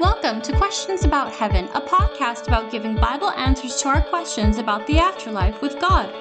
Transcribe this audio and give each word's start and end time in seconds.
Welcome 0.00 0.42
to 0.42 0.56
Questions 0.56 1.04
About 1.04 1.32
Heaven, 1.32 1.66
a 1.72 1.80
podcast 1.80 2.48
about 2.48 2.72
giving 2.72 2.96
Bible 2.96 3.30
answers 3.30 3.80
to 3.80 3.88
our 3.90 4.02
questions 4.02 4.58
about 4.58 4.84
the 4.88 4.98
afterlife 4.98 5.62
with 5.62 5.78
God. 5.80 6.12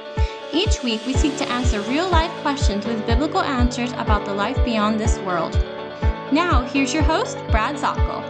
Each 0.52 0.84
week, 0.84 1.04
we 1.08 1.14
seek 1.16 1.36
to 1.38 1.50
answer 1.50 1.82
real 1.82 2.08
life 2.08 2.30
questions 2.44 2.86
with 2.86 3.04
biblical 3.08 3.42
answers 3.42 3.92
about 3.94 4.26
the 4.26 4.34
life 4.34 4.64
beyond 4.64 5.00
this 5.00 5.18
world. 5.22 5.54
Now, 6.32 6.64
here's 6.72 6.94
your 6.94 7.02
host, 7.02 7.36
Brad 7.50 7.76
Zockoll. 7.76 8.22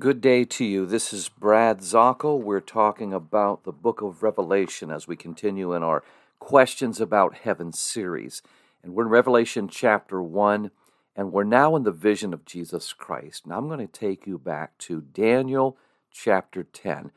Good 0.00 0.20
day 0.20 0.44
to 0.44 0.64
you. 0.64 0.86
This 0.86 1.12
is 1.12 1.28
Brad 1.28 1.78
Zockoll. 1.78 2.42
We're 2.42 2.58
talking 2.58 3.12
about 3.14 3.62
the 3.62 3.72
book 3.72 4.02
of 4.02 4.24
Revelation 4.24 4.90
as 4.90 5.06
we 5.06 5.14
continue 5.14 5.72
in 5.72 5.84
our 5.84 6.02
Questions 6.44 7.00
About 7.00 7.36
Heaven 7.36 7.72
series. 7.72 8.42
And 8.82 8.92
we're 8.92 9.04
in 9.04 9.08
Revelation 9.08 9.66
chapter 9.66 10.22
1, 10.22 10.70
and 11.16 11.32
we're 11.32 11.42
now 11.42 11.74
in 11.74 11.84
the 11.84 11.90
vision 11.90 12.34
of 12.34 12.44
Jesus 12.44 12.92
Christ. 12.92 13.46
Now 13.46 13.56
I'm 13.56 13.66
going 13.66 13.78
to 13.78 13.86
take 13.86 14.26
you 14.26 14.36
back 14.36 14.76
to 14.80 15.00
Daniel 15.00 15.78
chapter 16.12 16.62
10 16.62 17.12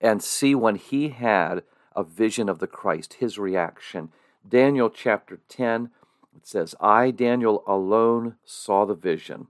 and 0.00 0.22
see 0.22 0.54
when 0.54 0.76
he 0.76 1.10
had 1.10 1.62
a 1.94 2.02
vision 2.02 2.48
of 2.48 2.58
the 2.58 2.66
Christ, 2.66 3.18
his 3.20 3.38
reaction. 3.38 4.12
Daniel 4.48 4.88
chapter 4.88 5.40
10, 5.50 5.90
it 6.34 6.46
says, 6.46 6.74
I, 6.80 7.10
Daniel, 7.10 7.62
alone 7.66 8.36
saw 8.46 8.86
the 8.86 8.94
vision. 8.94 9.48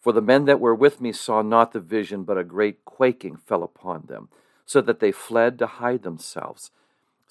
For 0.00 0.14
the 0.14 0.22
men 0.22 0.46
that 0.46 0.58
were 0.58 0.74
with 0.74 1.02
me 1.02 1.12
saw 1.12 1.42
not 1.42 1.72
the 1.72 1.80
vision, 1.80 2.24
but 2.24 2.38
a 2.38 2.44
great 2.44 2.86
quaking 2.86 3.36
fell 3.36 3.62
upon 3.62 4.06
them, 4.06 4.30
so 4.64 4.80
that 4.80 5.00
they 5.00 5.12
fled 5.12 5.58
to 5.58 5.66
hide 5.66 6.02
themselves. 6.02 6.70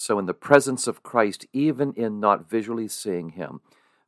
So, 0.02 0.18
in 0.18 0.28
the 0.28 0.34
presence 0.34 0.88
of 0.88 1.04
Christ, 1.04 1.46
even 1.52 1.92
in 1.92 2.22
not 2.22 2.50
visually 2.50 2.88
seeing 2.88 3.32
him, 3.32 3.60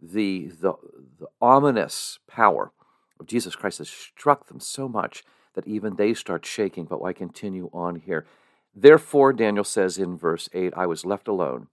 the, 0.01 0.47
the, 0.47 0.75
the 1.19 1.27
ominous 1.41 2.17
power 2.29 2.71
of 3.19 3.27
Jesus 3.27 3.57
Christ 3.57 3.79
has 3.79 3.89
struck 3.89 4.47
them 4.47 4.61
so 4.61 4.87
much 4.87 5.25
that 5.53 5.67
even 5.67 5.97
they 5.97 6.13
start 6.13 6.45
shaking. 6.45 6.85
But 6.85 7.03
I 7.03 7.11
continue 7.11 7.69
on 7.73 7.97
here. 7.97 8.25
Therefore, 8.73 9.33
Daniel 9.33 9.65
says 9.65 9.97
in 9.97 10.17
verse 10.17 10.47
8, 10.53 10.71
I 10.77 10.85
was 10.85 11.03
left 11.03 11.27
alone, 11.27 11.67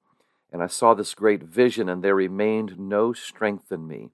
and 0.52 0.64
I 0.64 0.66
saw 0.66 0.94
this 0.94 1.14
great 1.14 1.44
vision, 1.44 1.88
and 1.88 2.02
there 2.02 2.16
remained 2.16 2.76
no 2.76 3.12
strength 3.12 3.70
in 3.70 3.86
me. 3.86 4.10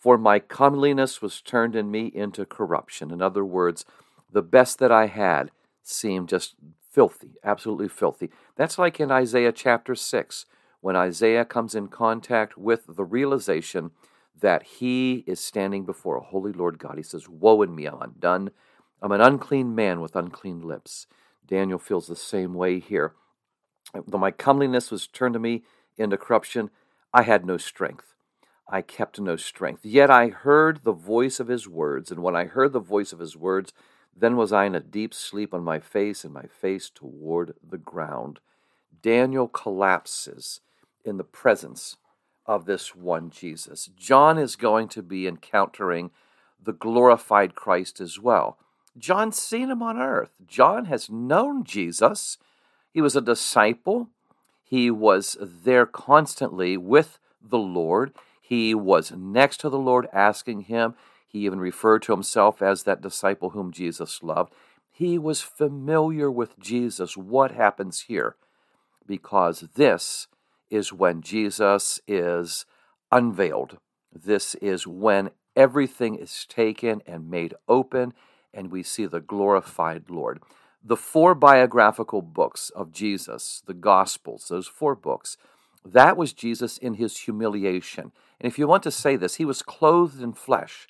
For 0.00 0.18
my 0.18 0.40
comeliness 0.40 1.22
was 1.22 1.40
turned 1.40 1.76
in 1.76 1.92
me 1.92 2.06
into 2.12 2.44
corruption. 2.46 3.12
In 3.12 3.22
other 3.22 3.44
words, 3.44 3.84
the 4.32 4.42
best 4.42 4.80
that 4.80 4.90
I 4.90 5.06
had 5.06 5.52
seemed 5.84 6.30
just 6.30 6.56
filthy, 6.96 7.32
absolutely 7.44 7.88
filthy. 7.88 8.30
That's 8.56 8.78
like 8.78 8.98
in 8.98 9.10
Isaiah 9.12 9.52
chapter 9.52 9.94
6, 9.94 10.46
when 10.80 10.96
Isaiah 10.96 11.44
comes 11.44 11.74
in 11.74 11.88
contact 11.88 12.56
with 12.56 12.84
the 12.88 13.04
realization 13.04 13.90
that 14.40 14.62
he 14.62 15.22
is 15.26 15.38
standing 15.38 15.84
before 15.84 16.16
a 16.16 16.22
holy 16.22 16.52
Lord 16.52 16.78
God. 16.78 16.96
He 16.96 17.02
says, 17.02 17.28
Woe 17.28 17.60
in 17.60 17.74
me, 17.74 17.84
I'm 17.84 18.00
undone. 18.00 18.50
I'm 19.02 19.12
an 19.12 19.20
unclean 19.20 19.74
man 19.74 20.00
with 20.00 20.16
unclean 20.16 20.62
lips. 20.62 21.06
Daniel 21.46 21.78
feels 21.78 22.06
the 22.06 22.16
same 22.16 22.54
way 22.54 22.80
here. 22.80 23.12
Though 24.06 24.16
my 24.16 24.30
comeliness 24.30 24.90
was 24.90 25.06
turned 25.06 25.34
to 25.34 25.38
me 25.38 25.64
into 25.98 26.16
corruption, 26.16 26.70
I 27.12 27.24
had 27.24 27.44
no 27.44 27.58
strength. 27.58 28.14
I 28.66 28.80
kept 28.80 29.20
no 29.20 29.36
strength. 29.36 29.84
Yet 29.84 30.10
I 30.10 30.28
heard 30.28 30.82
the 30.82 30.92
voice 30.92 31.40
of 31.40 31.48
his 31.48 31.68
words, 31.68 32.10
and 32.10 32.22
when 32.22 32.34
I 32.34 32.46
heard 32.46 32.72
the 32.72 32.80
voice 32.80 33.12
of 33.12 33.18
his 33.18 33.36
words, 33.36 33.74
then 34.18 34.36
was 34.36 34.52
I 34.52 34.64
in 34.64 34.74
a 34.74 34.80
deep 34.80 35.12
sleep 35.12 35.52
on 35.52 35.62
my 35.62 35.78
face, 35.78 36.24
and 36.24 36.32
my 36.32 36.46
face 36.46 36.90
toward 36.90 37.54
the 37.62 37.78
ground. 37.78 38.40
Daniel 39.02 39.46
collapses 39.46 40.60
in 41.04 41.18
the 41.18 41.24
presence 41.24 41.96
of 42.46 42.64
this 42.64 42.94
one 42.94 43.30
Jesus. 43.30 43.90
John 43.96 44.38
is 44.38 44.56
going 44.56 44.88
to 44.88 45.02
be 45.02 45.26
encountering 45.26 46.10
the 46.62 46.72
glorified 46.72 47.54
Christ 47.54 48.00
as 48.00 48.18
well. 48.18 48.58
John's 48.96 49.40
seen 49.40 49.70
him 49.70 49.82
on 49.82 49.98
earth. 49.98 50.36
John 50.46 50.86
has 50.86 51.10
known 51.10 51.64
Jesus. 51.64 52.38
He 52.92 53.02
was 53.02 53.14
a 53.14 53.20
disciple. 53.20 54.08
He 54.64 54.90
was 54.90 55.36
there 55.40 55.86
constantly 55.86 56.76
with 56.76 57.18
the 57.42 57.58
Lord. 57.58 58.12
He 58.40 58.74
was 58.74 59.12
next 59.12 59.58
to 59.58 59.68
the 59.68 59.78
Lord 59.78 60.08
asking 60.12 60.62
him. 60.62 60.94
He 61.36 61.44
even 61.44 61.60
referred 61.60 62.00
to 62.04 62.12
himself 62.12 62.62
as 62.62 62.84
that 62.84 63.02
disciple 63.02 63.50
whom 63.50 63.70
Jesus 63.70 64.22
loved. 64.22 64.54
He 64.90 65.18
was 65.18 65.42
familiar 65.42 66.30
with 66.30 66.58
Jesus. 66.58 67.14
What 67.14 67.50
happens 67.50 68.04
here? 68.08 68.36
Because 69.06 69.68
this 69.74 70.28
is 70.70 70.94
when 70.94 71.20
Jesus 71.20 72.00
is 72.08 72.64
unveiled. 73.12 73.76
This 74.10 74.54
is 74.56 74.86
when 74.86 75.28
everything 75.54 76.14
is 76.14 76.46
taken 76.46 77.02
and 77.06 77.30
made 77.30 77.52
open, 77.68 78.14
and 78.54 78.70
we 78.70 78.82
see 78.82 79.04
the 79.04 79.20
glorified 79.20 80.08
Lord. 80.08 80.40
The 80.82 80.96
four 80.96 81.34
biographical 81.34 82.22
books 82.22 82.70
of 82.70 82.92
Jesus, 82.92 83.62
the 83.66 83.74
Gospels, 83.74 84.46
those 84.48 84.68
four 84.68 84.94
books, 84.94 85.36
that 85.84 86.16
was 86.16 86.32
Jesus 86.32 86.78
in 86.78 86.94
his 86.94 87.18
humiliation. 87.18 88.12
And 88.40 88.50
if 88.50 88.58
you 88.58 88.66
want 88.66 88.82
to 88.84 88.90
say 88.90 89.16
this, 89.16 89.34
he 89.34 89.44
was 89.44 89.60
clothed 89.60 90.22
in 90.22 90.32
flesh. 90.32 90.86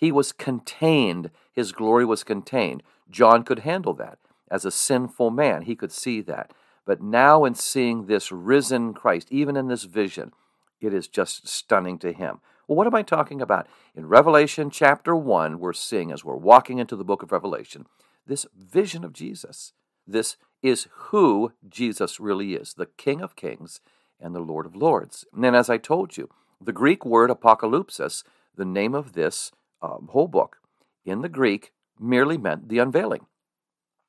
He 0.00 0.10
was 0.10 0.32
contained. 0.32 1.30
His 1.52 1.72
glory 1.72 2.06
was 2.06 2.24
contained. 2.24 2.82
John 3.10 3.42
could 3.42 3.60
handle 3.60 3.92
that. 3.94 4.18
As 4.50 4.64
a 4.64 4.70
sinful 4.70 5.30
man, 5.30 5.62
he 5.62 5.76
could 5.76 5.92
see 5.92 6.22
that. 6.22 6.52
But 6.86 7.02
now, 7.02 7.44
in 7.44 7.54
seeing 7.54 8.06
this 8.06 8.32
risen 8.32 8.94
Christ, 8.94 9.28
even 9.30 9.56
in 9.56 9.68
this 9.68 9.84
vision, 9.84 10.32
it 10.80 10.94
is 10.94 11.06
just 11.06 11.46
stunning 11.46 11.98
to 11.98 12.12
him. 12.12 12.40
Well, 12.66 12.76
what 12.76 12.86
am 12.86 12.94
I 12.94 13.02
talking 13.02 13.42
about? 13.42 13.66
In 13.94 14.08
Revelation 14.08 14.70
chapter 14.70 15.14
1, 15.14 15.60
we're 15.60 15.74
seeing, 15.74 16.10
as 16.10 16.24
we're 16.24 16.36
walking 16.36 16.78
into 16.78 16.96
the 16.96 17.04
book 17.04 17.22
of 17.22 17.30
Revelation, 17.30 17.86
this 18.26 18.46
vision 18.56 19.04
of 19.04 19.12
Jesus. 19.12 19.74
This 20.06 20.36
is 20.62 20.88
who 20.92 21.52
Jesus 21.68 22.18
really 22.18 22.54
is 22.54 22.74
the 22.74 22.86
King 22.86 23.20
of 23.20 23.36
Kings 23.36 23.80
and 24.18 24.34
the 24.34 24.40
Lord 24.40 24.66
of 24.66 24.74
Lords. 24.74 25.26
And 25.34 25.44
then, 25.44 25.54
as 25.54 25.68
I 25.68 25.76
told 25.76 26.16
you, 26.16 26.30
the 26.60 26.72
Greek 26.72 27.04
word 27.04 27.30
apocalypsis, 27.30 28.24
the 28.56 28.64
name 28.64 28.94
of 28.94 29.12
this 29.12 29.52
um, 29.82 30.08
whole 30.10 30.28
book 30.28 30.58
in 31.04 31.22
the 31.22 31.28
Greek 31.28 31.72
merely 31.98 32.38
meant 32.38 32.68
the 32.68 32.78
unveiling. 32.78 33.26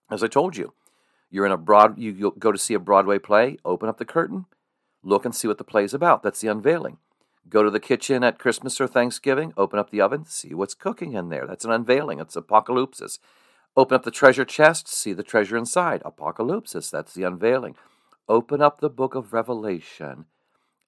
As 0.09 0.23
I 0.23 0.27
told 0.27 0.57
you, 0.57 0.73
you're 1.29 1.45
in 1.45 1.51
a 1.51 1.57
broad, 1.57 1.97
you 1.97 2.33
go 2.37 2.51
to 2.51 2.57
see 2.57 2.73
a 2.73 2.79
Broadway 2.79 3.19
play, 3.19 3.57
open 3.63 3.87
up 3.87 3.97
the 3.97 4.05
curtain, 4.05 4.45
look 5.03 5.25
and 5.25 5.33
see 5.33 5.47
what 5.47 5.57
the 5.57 5.63
play 5.63 5.83
is 5.83 5.93
about. 5.93 6.23
That's 6.23 6.41
the 6.41 6.49
unveiling. 6.49 6.97
Go 7.49 7.63
to 7.63 7.71
the 7.71 7.79
kitchen 7.79 8.23
at 8.23 8.37
Christmas 8.37 8.79
or 8.79 8.87
Thanksgiving, 8.87 9.53
open 9.57 9.79
up 9.79 9.89
the 9.89 10.01
oven, 10.01 10.25
see 10.25 10.53
what's 10.53 10.73
cooking 10.73 11.13
in 11.13 11.29
there. 11.29 11.47
That's 11.47 11.65
an 11.65 11.71
unveiling. 11.71 12.19
It's 12.19 12.35
apocalypsis. 12.35 13.19
Open 13.75 13.95
up 13.95 14.03
the 14.03 14.11
treasure 14.11 14.45
chest, 14.45 14.87
see 14.87 15.13
the 15.13 15.23
treasure 15.23 15.57
inside. 15.57 16.03
Apocalypsis. 16.03 16.91
That's 16.91 17.13
the 17.13 17.23
unveiling. 17.23 17.75
Open 18.27 18.61
up 18.61 18.79
the 18.79 18.89
book 18.89 19.15
of 19.15 19.33
Revelation 19.33 20.25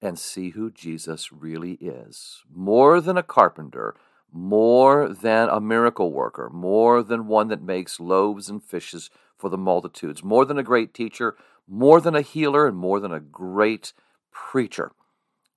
and 0.02 0.18
see 0.18 0.50
who 0.50 0.70
Jesus 0.70 1.32
really 1.32 1.72
is. 1.80 2.42
More 2.54 3.00
than 3.00 3.16
a 3.16 3.22
carpenter, 3.22 3.94
more 4.34 5.08
than 5.08 5.48
a 5.48 5.60
miracle 5.60 6.12
worker, 6.12 6.50
more 6.52 7.04
than 7.04 7.28
one 7.28 7.46
that 7.48 7.62
makes 7.62 8.00
loaves 8.00 8.50
and 8.50 8.62
fishes 8.62 9.08
for 9.38 9.48
the 9.48 9.56
multitudes, 9.56 10.24
more 10.24 10.44
than 10.44 10.58
a 10.58 10.62
great 10.64 10.92
teacher, 10.92 11.36
more 11.68 12.00
than 12.00 12.16
a 12.16 12.20
healer, 12.20 12.66
and 12.66 12.76
more 12.76 12.98
than 12.98 13.12
a 13.12 13.20
great 13.20 13.92
preacher. 14.32 14.90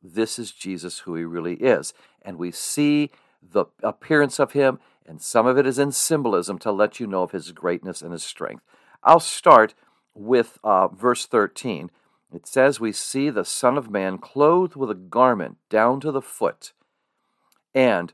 This 0.03 0.37
is 0.37 0.51
Jesus 0.51 0.99
who 0.99 1.15
he 1.15 1.23
really 1.23 1.55
is. 1.55 1.93
And 2.21 2.37
we 2.37 2.51
see 2.51 3.09
the 3.41 3.65
appearance 3.81 4.39
of 4.39 4.51
him, 4.51 4.79
and 5.07 5.21
some 5.21 5.47
of 5.47 5.57
it 5.57 5.65
is 5.65 5.79
in 5.79 5.91
symbolism 5.91 6.59
to 6.59 6.71
let 6.71 6.99
you 6.99 7.07
know 7.07 7.23
of 7.23 7.31
his 7.31 7.51
greatness 7.51 8.03
and 8.03 8.11
his 8.11 8.23
strength. 8.23 8.63
I'll 9.03 9.19
start 9.19 9.73
with 10.13 10.59
uh, 10.63 10.89
verse 10.89 11.25
13. 11.25 11.89
It 12.31 12.45
says, 12.45 12.79
We 12.79 12.91
see 12.91 13.31
the 13.31 13.45
Son 13.45 13.75
of 13.75 13.89
Man 13.89 14.19
clothed 14.19 14.75
with 14.75 14.91
a 14.91 14.95
garment 14.95 15.57
down 15.69 15.99
to 16.01 16.11
the 16.11 16.21
foot, 16.21 16.73
and 17.73 18.13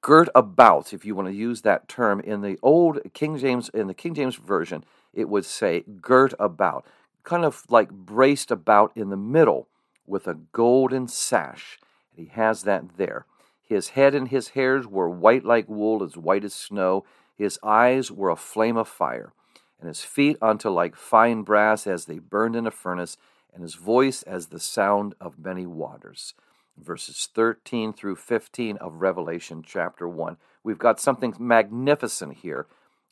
girt 0.00 0.28
about, 0.34 0.92
if 0.92 1.04
you 1.04 1.14
want 1.14 1.28
to 1.28 1.34
use 1.34 1.62
that 1.62 1.88
term, 1.88 2.20
in 2.20 2.40
the 2.40 2.58
old 2.62 2.98
King 3.12 3.38
James, 3.38 3.68
in 3.70 3.86
the 3.86 3.94
King 3.94 4.14
James 4.14 4.36
Version, 4.36 4.84
it 5.12 5.28
would 5.28 5.44
say 5.44 5.84
girt 6.00 6.34
about, 6.38 6.84
kind 7.24 7.44
of 7.44 7.64
like 7.68 7.90
braced 7.90 8.50
about 8.50 8.92
in 8.96 9.10
the 9.10 9.16
middle 9.16 9.68
with 10.06 10.26
a 10.26 10.34
golden 10.52 11.06
sash. 11.08 11.78
He 12.14 12.26
has 12.26 12.64
that 12.64 12.96
there. 12.96 13.26
His 13.62 13.90
head 13.90 14.14
and 14.14 14.28
his 14.28 14.48
hairs 14.48 14.86
were 14.86 15.08
white 15.08 15.44
like 15.44 15.68
wool, 15.68 16.02
as 16.02 16.16
white 16.16 16.44
as 16.44 16.54
snow. 16.54 17.04
His 17.36 17.58
eyes 17.62 18.10
were 18.10 18.30
a 18.30 18.36
flame 18.36 18.76
of 18.76 18.88
fire, 18.88 19.32
and 19.78 19.86
his 19.86 20.02
feet 20.02 20.36
unto 20.42 20.68
like 20.68 20.96
fine 20.96 21.42
brass 21.42 21.86
as 21.86 22.06
they 22.06 22.18
burned 22.18 22.56
in 22.56 22.66
a 22.66 22.72
furnace, 22.72 23.16
and 23.54 23.62
his 23.62 23.74
voice 23.74 24.22
as 24.22 24.48
the 24.48 24.60
sound 24.60 25.14
of 25.20 25.38
many 25.38 25.66
waters 25.66 26.34
verses 26.82 27.28
13 27.34 27.92
through 27.92 28.16
15 28.16 28.76
of 28.78 29.00
Revelation 29.00 29.62
chapter 29.66 30.08
1. 30.08 30.36
We've 30.62 30.78
got 30.78 31.00
something 31.00 31.34
magnificent 31.38 32.38
here 32.38 32.66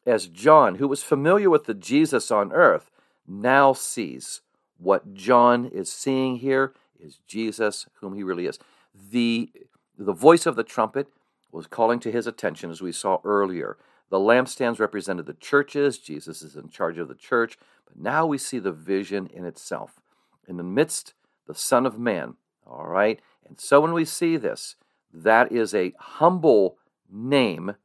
as 0.08 0.26
John, 0.26 0.76
who 0.76 0.88
was 0.88 1.02
familiar 1.02 1.50
with 1.50 1.66
the 1.66 1.74
Jesus 1.74 2.30
on 2.30 2.50
earth, 2.52 2.90
now 3.26 3.74
sees 3.74 4.40
what 4.78 5.12
John 5.12 5.66
is 5.66 5.92
seeing 5.92 6.36
here 6.36 6.72
is 6.98 7.20
Jesus, 7.26 7.86
whom 8.00 8.14
he 8.14 8.22
really 8.22 8.46
is. 8.46 8.58
The, 8.94 9.50
the 9.98 10.14
voice 10.14 10.46
of 10.46 10.56
the 10.56 10.64
trumpet 10.64 11.08
was 11.52 11.66
calling 11.66 12.00
to 12.00 12.10
his 12.10 12.26
attention, 12.26 12.70
as 12.70 12.80
we 12.80 12.90
saw 12.90 13.20
earlier. 13.22 13.76
The 14.10 14.18
lampstands 14.18 14.80
represented 14.80 15.26
the 15.26 15.34
churches. 15.34 15.98
Jesus 15.98 16.40
is 16.40 16.56
in 16.56 16.70
charge 16.70 16.96
of 16.96 17.08
the 17.08 17.14
church. 17.14 17.58
But 17.86 17.98
now 17.98 18.24
we 18.24 18.38
see 18.38 18.58
the 18.58 18.72
vision 18.72 19.26
in 19.26 19.44
itself. 19.44 20.00
In 20.48 20.56
the 20.56 20.62
midst, 20.62 21.12
the 21.46 21.54
Son 21.54 21.84
of 21.84 21.98
Man. 21.98 22.36
All 22.66 22.86
right? 22.86 23.20
And 23.48 23.60
so 23.60 23.80
when 23.80 23.92
we 23.92 24.04
see 24.04 24.36
this, 24.36 24.76
that 25.12 25.50
is 25.50 25.74
a 25.74 25.94
humble 25.98 26.78
name, 27.10 27.76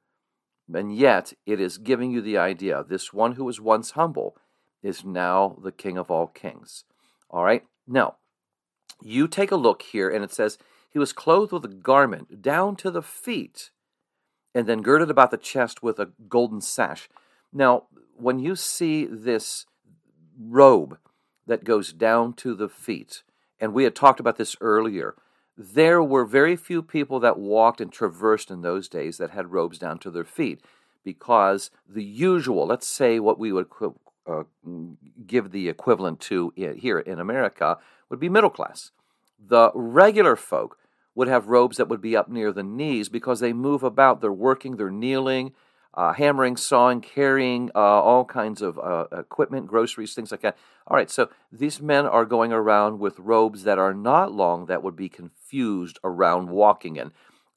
and 0.74 0.96
yet 0.96 1.34
it 1.46 1.60
is 1.60 1.78
giving 1.78 2.12
you 2.12 2.22
the 2.22 2.38
idea 2.38 2.84
this 2.84 3.14
one 3.14 3.34
who 3.34 3.46
was 3.46 3.62
once 3.62 3.92
humble 3.92 4.36
is 4.82 5.06
now 5.06 5.58
the 5.64 5.72
King 5.72 5.98
of 5.98 6.12
all 6.12 6.28
kings. 6.28 6.84
All 7.30 7.44
right? 7.44 7.64
Now, 7.88 8.16
you 9.02 9.28
take 9.28 9.52
a 9.52 9.56
look 9.58 9.82
here, 9.82 10.10
and 10.10 10.24
it 10.24 10.32
says, 10.32 10.58
He 10.90 11.00
was 11.00 11.14
clothed 11.14 11.52
with 11.52 11.66
a 11.66 11.70
garment 11.70 12.42
down 12.42 12.76
to 12.78 12.92
the 12.92 13.02
feet, 13.02 13.72
and 14.54 14.68
then 14.68 14.82
girded 14.82 15.10
about 15.10 15.32
the 15.32 15.38
chest 15.38 15.82
with 15.82 16.00
a 16.00 16.12
golden 16.28 16.62
sash. 16.62 17.10
Now, 17.52 17.84
when 18.16 18.40
you 18.40 18.56
see 18.56 19.06
this 19.06 19.66
robe 20.40 20.98
that 21.48 21.64
goes 21.64 21.94
down 21.94 22.34
to 22.34 22.54
the 22.54 22.70
feet, 22.70 23.24
and 23.60 23.74
we 23.74 23.84
had 23.84 23.96
talked 23.96 24.20
about 24.20 24.38
this 24.38 24.56
earlier, 24.62 25.16
there 25.58 26.02
were 26.02 26.26
very 26.26 26.56
few 26.56 26.82
people 26.82 27.20
that 27.20 27.38
walked 27.38 27.80
and 27.80 27.92
traversed 27.92 28.50
in 28.50 28.62
those 28.62 28.88
days 28.88 29.18
that 29.18 29.32
had 29.32 29.52
robes 29.52 29.78
down 29.78 30.00
to 30.00 30.12
their 30.12 30.24
feet 30.24 30.62
because 31.04 31.70
the 31.88 32.04
usual, 32.04 32.66
let's 32.66 32.88
say 32.88 33.20
what 33.20 33.38
we 33.38 33.52
would 33.52 33.68
uh, 34.26 34.44
give 35.28 35.52
the 35.52 35.70
equivalent 35.70 36.20
to 36.22 36.54
here 36.56 37.00
in 37.00 37.20
America, 37.20 37.78
would 38.10 38.20
be 38.20 38.30
middle 38.30 38.50
class. 38.50 38.92
The 39.40 39.72
regular 39.76 40.36
folk 40.36 40.78
would 41.16 41.28
have 41.28 41.48
robes 41.48 41.78
that 41.78 41.90
would 41.90 42.02
be 42.02 42.16
up 42.16 42.30
near 42.30 42.52
the 42.52 42.64
knees 42.64 43.10
because 43.10 43.40
they 43.40 43.54
move 43.54 43.84
about, 43.84 44.22
they're 44.22 44.32
working, 44.32 44.78
they're 44.78 44.90
kneeling, 44.90 45.54
uh, 45.94 46.14
hammering, 46.14 46.58
sawing, 46.58 47.02
carrying 47.02 47.70
uh, 47.76 47.80
all 47.80 48.26
kinds 48.26 48.62
of 48.62 48.80
uh, 48.80 49.06
equipment, 49.12 49.68
groceries, 49.68 50.14
things 50.14 50.32
like 50.32 50.42
that. 50.42 50.58
All 50.88 50.98
right, 50.98 51.10
so 51.10 51.30
these 51.52 51.82
men 51.82 52.06
are 52.06 52.26
going 52.26 52.52
around 52.52 53.00
with 53.00 53.20
robes 53.20 53.64
that 53.64 53.78
are 53.78 53.94
not 53.94 54.32
long 54.32 54.66
that 54.66 54.84
would 54.84 54.96
be 54.96 55.10
confused 55.10 56.00
around 56.04 56.50
walking 56.50 57.00
and 57.00 57.12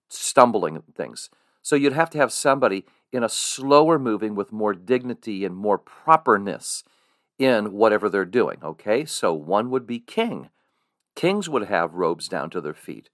stumbling 0.08 0.82
things. 0.94 1.30
So 1.62 1.76
you'd 1.76 1.92
have 1.94 2.10
to 2.10 2.18
have 2.18 2.32
somebody 2.32 2.84
in 3.12 3.24
a 3.24 3.28
slower 3.28 3.98
moving 3.98 4.34
with 4.34 4.52
more 4.52 4.74
dignity 4.74 5.44
and 5.44 5.56
more 5.56 5.78
properness 5.78 6.84
in 7.38 7.72
whatever 7.72 8.08
they're 8.08 8.24
doing. 8.24 8.58
Okay, 8.62 9.04
so 9.04 9.32
one 9.32 9.70
would 9.70 9.86
be 9.86 9.98
king. 9.98 10.50
Kings 11.14 11.48
would 11.48 11.64
have 11.64 11.94
robes 11.94 12.28
down 12.28 12.50
to 12.50 12.60
their 12.60 12.74
feet. 12.74 13.08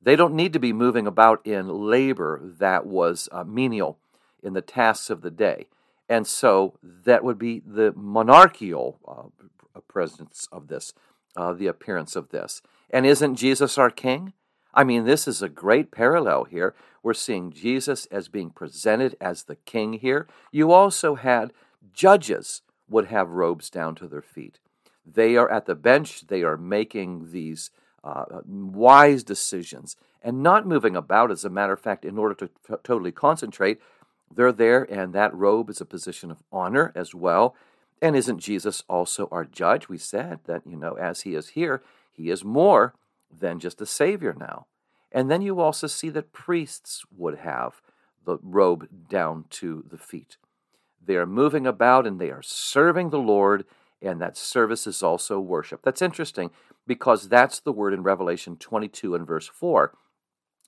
They 0.00 0.16
don't 0.16 0.34
need 0.34 0.52
to 0.54 0.58
be 0.58 0.72
moving 0.72 1.06
about 1.06 1.46
in 1.46 1.68
labor 1.68 2.40
that 2.58 2.86
was 2.86 3.28
uh, 3.30 3.44
menial 3.44 3.98
in 4.42 4.52
the 4.52 4.62
tasks 4.62 5.10
of 5.10 5.22
the 5.22 5.30
day. 5.30 5.68
And 6.08 6.26
so 6.26 6.78
that 6.82 7.24
would 7.24 7.38
be 7.38 7.62
the 7.64 7.92
monarchical 7.96 8.98
uh, 9.06 9.80
presence 9.88 10.48
of 10.52 10.68
this, 10.68 10.92
uh, 11.36 11.52
the 11.52 11.66
appearance 11.66 12.16
of 12.16 12.30
this. 12.30 12.62
And 12.90 13.06
isn't 13.06 13.36
Jesus 13.36 13.78
our 13.78 13.90
king? 13.90 14.32
I 14.74 14.84
mean, 14.84 15.04
this 15.04 15.28
is 15.28 15.42
a 15.42 15.48
great 15.48 15.90
parallel 15.90 16.44
here. 16.44 16.74
We're 17.02 17.14
seeing 17.14 17.50
Jesus 17.50 18.06
as 18.06 18.28
being 18.28 18.50
presented 18.50 19.16
as 19.20 19.44
the 19.44 19.56
king 19.56 19.94
here. 19.94 20.26
You 20.50 20.72
also 20.72 21.14
had 21.14 21.52
judges 21.92 22.62
would 22.88 23.06
have 23.06 23.30
robes 23.30 23.70
down 23.70 23.94
to 23.96 24.06
their 24.06 24.22
feet. 24.22 24.58
They 25.04 25.36
are 25.36 25.50
at 25.50 25.66
the 25.66 25.74
bench, 25.74 26.26
they 26.28 26.42
are 26.42 26.56
making 26.56 27.32
these 27.32 27.70
uh, 28.04 28.24
wise 28.46 29.24
decisions 29.24 29.96
and 30.22 30.42
not 30.42 30.66
moving 30.66 30.94
about, 30.94 31.30
as 31.30 31.44
a 31.44 31.50
matter 31.50 31.72
of 31.72 31.80
fact, 31.80 32.04
in 32.04 32.18
order 32.18 32.34
to 32.34 32.46
t- 32.46 32.74
totally 32.84 33.12
concentrate, 33.12 33.80
they're 34.34 34.52
there, 34.52 34.82
and 34.84 35.12
that 35.12 35.34
robe 35.34 35.70
is 35.70 35.80
a 35.80 35.86
position 35.86 36.30
of 36.30 36.42
honor 36.52 36.92
as 36.94 37.14
well. 37.14 37.54
And 38.00 38.16
isn't 38.16 38.38
Jesus 38.38 38.82
also 38.88 39.28
our 39.30 39.44
judge? 39.44 39.88
We 39.88 39.98
said 39.98 40.40
that, 40.46 40.66
you 40.66 40.76
know, 40.76 40.94
as 40.94 41.22
he 41.22 41.34
is 41.34 41.50
here, 41.50 41.82
he 42.10 42.30
is 42.30 42.44
more 42.44 42.94
than 43.30 43.60
just 43.60 43.80
a 43.80 43.86
savior 43.86 44.34
now. 44.38 44.66
And 45.12 45.30
then 45.30 45.42
you 45.42 45.60
also 45.60 45.86
see 45.86 46.08
that 46.10 46.32
priests 46.32 47.04
would 47.16 47.38
have 47.38 47.80
the 48.24 48.38
robe 48.42 48.88
down 49.08 49.44
to 49.50 49.84
the 49.88 49.98
feet. 49.98 50.36
They 51.04 51.16
are 51.16 51.26
moving 51.26 51.66
about 51.66 52.06
and 52.06 52.20
they 52.20 52.30
are 52.30 52.42
serving 52.42 53.10
the 53.10 53.18
Lord, 53.18 53.64
and 54.00 54.20
that 54.20 54.36
service 54.36 54.86
is 54.86 55.02
also 55.02 55.38
worship. 55.40 55.82
That's 55.82 56.02
interesting 56.02 56.50
because 56.86 57.28
that's 57.28 57.60
the 57.60 57.72
word 57.72 57.92
in 57.92 58.02
Revelation 58.02 58.56
22 58.56 59.14
and 59.14 59.26
verse 59.26 59.48
4. 59.48 59.92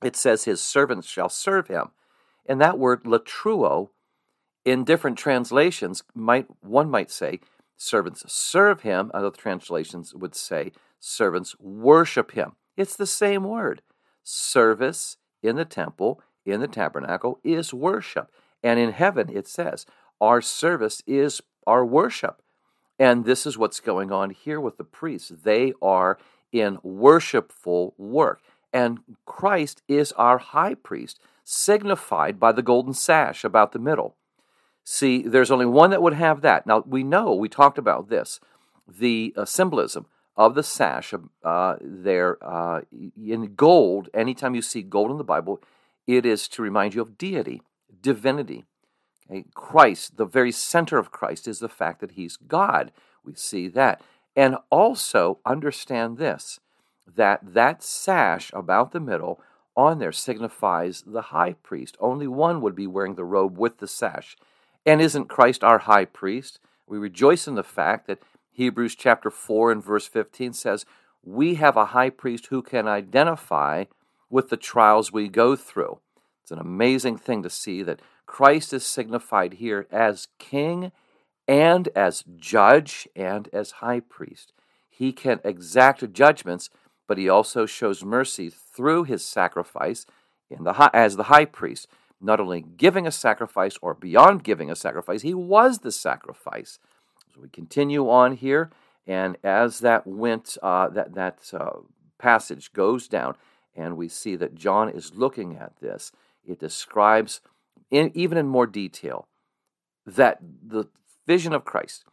It 0.02 0.17
says, 0.17 0.44
His 0.44 0.60
servants 0.60 1.08
shall 1.08 1.28
serve 1.28 1.69
him. 1.69 1.90
And 2.46 2.61
that 2.61 2.79
word 2.79 3.05
latreuo, 3.05 3.91
in 4.64 4.85
different 4.85 5.19
translations, 5.19 6.02
might 6.14 6.46
one 6.61 6.91
might 6.91 7.11
say 7.11 7.41
servants 7.76 8.25
serve 8.32 8.82
him. 8.82 9.11
Other 9.12 9.31
translations 9.31 10.14
would 10.14 10.35
say 10.35 10.73
servants 10.99 11.55
worship 11.58 12.32
him. 12.32 12.52
It's 12.76 12.96
the 12.96 13.06
same 13.06 13.44
word. 13.44 13.82
Service 14.23 15.17
in 15.43 15.56
the 15.56 15.64
temple, 15.64 16.23
in 16.46 16.61
the 16.61 16.69
tabernacle, 16.69 17.41
is 17.44 17.75
worship. 17.75 18.31
And 18.62 18.81
in 18.81 18.93
heaven, 18.93 19.29
it 19.31 19.46
says, 19.46 19.85
our 20.20 20.41
service 20.41 21.02
is 21.06 21.43
our 21.67 21.85
worship. 21.85 22.41
And 22.99 23.25
this 23.25 23.44
is 23.44 23.58
what's 23.58 23.81
going 23.81 24.12
on 24.12 24.31
here 24.31 24.61
with 24.61 24.79
the 24.79 24.85
priests. 24.85 25.29
They 25.29 25.75
are 25.82 26.19
in 26.52 26.79
worshipful 26.82 27.94
work. 27.99 28.41
And 28.73 29.00
Christ 29.26 29.82
is 29.88 30.12
our 30.12 30.38
high 30.38 30.75
priest 30.75 31.20
signified 31.44 32.41
by 32.41 32.50
the 32.50 32.62
golden 32.62 32.94
sash 32.94 33.44
about 33.44 33.73
the 33.73 33.79
middle. 33.79 34.17
See, 34.82 35.23
there's 35.23 35.50
only 35.50 35.67
one 35.67 35.91
that 35.91 36.02
would 36.02 36.14
have 36.14 36.41
that. 36.41 36.67
Now, 36.67 36.82
we 36.87 37.05
know, 37.05 37.35
we 37.35 37.49
talked 37.49 37.79
about 37.79 38.08
this, 38.08 38.41
the 38.88 39.32
uh, 39.37 39.44
symbolism 39.44 40.06
of 40.37 40.55
the 40.55 40.62
sash 40.62 41.14
uh, 41.44 41.76
there 41.81 42.38
uh, 42.43 42.81
in 43.17 43.55
gold. 43.55 44.08
Anytime 44.12 44.55
you 44.55 44.62
see 44.62 44.82
gold 44.82 45.11
in 45.11 45.19
the 45.19 45.25
Bible, 45.25 45.62
it 46.06 46.26
is 46.26 46.49
to 46.49 46.62
remind 46.62 46.94
you 46.94 47.02
of 47.02 47.17
deity, 47.17 47.62
divinity. 48.00 48.64
Okay? 49.31 49.44
Christ, 49.55 50.17
the 50.17 50.26
very 50.26 50.52
center 50.52 50.99
of 50.99 51.12
Christ, 51.12 51.46
is 51.46 51.61
the 51.61 51.69
fact 51.69 52.00
that 52.00 52.12
he's 52.12 52.37
God. 52.37 52.93
We 53.25 53.35
see 53.35 53.69
that. 53.69 54.02
And 54.37 54.56
also 54.70 55.38
understand 55.46 56.19
this 56.19 56.61
that 57.06 57.41
that 57.55 57.82
sash 57.82 58.50
about 58.55 58.93
the 58.93 59.00
middle 59.00 59.41
on 59.76 59.98
there 59.98 60.12
signifies 60.12 61.02
the 61.06 61.22
high 61.22 61.54
priest. 61.54 61.96
Only 62.00 62.26
one 62.26 62.60
would 62.60 62.74
be 62.74 62.86
wearing 62.86 63.14
the 63.14 63.24
robe 63.24 63.58
with 63.58 63.78
the 63.78 63.88
sash. 63.88 64.36
And 64.86 65.00
isn't 65.00 65.28
Christ 65.28 65.64
our 65.64 65.78
high 65.78 66.04
priest? 66.04 66.60
We 66.86 66.98
rejoice 66.98 67.48
in 67.48 67.54
the 67.54 67.62
fact 67.62 68.06
that 68.06 68.22
Hebrews 68.52 68.94
chapter 68.94 69.31
4 69.31 69.72
and 69.72 69.84
verse 69.84 70.06
15 70.06 70.52
says, 70.52 70.84
We 71.22 71.56
have 71.56 71.76
a 71.76 71.86
high 71.86 72.10
priest 72.10 72.46
who 72.46 72.62
can 72.62 72.86
identify 72.86 73.84
with 74.31 74.48
the 74.48 74.56
trials 74.56 75.12
we 75.12 75.28
go 75.28 75.56
through. 75.56 75.98
It's 76.43 76.50
an 76.50 76.58
amazing 76.58 77.16
thing 77.16 77.43
to 77.43 77.50
see 77.50 77.82
that 77.82 78.00
Christ 78.26 78.72
is 78.72 78.84
signified 78.84 79.54
here 79.54 79.86
as 79.90 80.28
king 80.38 80.93
and 81.48 81.88
as 81.94 82.24
judge 82.36 83.08
and 83.16 83.48
as 83.52 83.72
high 83.72 84.00
priest. 84.00 84.52
He 84.88 85.12
can 85.12 85.40
exact 85.43 86.12
judgments 86.12 86.70
but 87.06 87.19
he 87.19 87.29
also 87.29 87.67
shows 87.67 88.05
mercy 88.05 88.51
through 88.51 89.05
his 89.05 89.25
sacrifice 89.25 90.06
in 90.51 90.65
the 90.65 90.75
high, 90.75 90.91
as 90.93 91.17
the 91.17 91.25
high 91.25 91.44
priest, 91.44 91.89
not 92.20 92.41
only 92.41 92.63
giving 92.63 93.06
a 93.06 93.13
sacrifice 93.13 93.77
or 93.82 93.94
beyond 93.94 94.44
giving 94.44 94.70
a 94.70 94.77
sacrifice, 94.77 95.23
he 95.23 95.34
was 95.34 95.81
the 95.81 95.93
sacrifice. 95.93 96.79
So 97.34 97.41
we 97.43 97.49
continue 97.49 98.08
on 98.08 98.37
here, 98.37 98.70
and 99.06 99.37
as 99.43 99.81
that 99.81 100.06
went, 100.06 100.56
uh, 100.63 100.89
that 100.91 101.15
that 101.15 101.51
uh, 101.53 101.81
passage 102.19 102.73
goes 102.73 103.08
down, 103.08 103.37
and 103.75 103.96
we 103.96 104.08
see 104.08 104.37
that 104.37 104.55
John 104.55 104.89
is 104.89 105.15
looking 105.15 105.56
at 105.56 105.73
this. 105.81 106.13
It 106.46 106.61
describes, 106.61 107.41
in, 107.91 108.13
even 108.15 108.39
in 108.39 108.46
more 108.46 108.67
detail, 108.67 109.27
that 110.06 110.39
the 110.41 110.84
vision 111.27 111.53
of 111.53 111.65
Christ, 111.65 112.05